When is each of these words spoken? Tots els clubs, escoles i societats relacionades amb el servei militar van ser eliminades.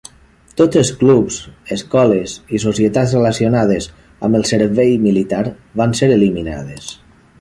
Tots 0.59 0.77
els 0.79 0.89
clubs, 1.01 1.35
escoles 1.75 2.33
i 2.57 2.61
societats 2.63 3.13
relacionades 3.17 3.89
amb 4.29 4.41
el 4.41 4.49
servei 4.53 4.97
militar 5.05 5.43
van 5.83 5.95
ser 6.01 6.11
eliminades. 6.17 6.91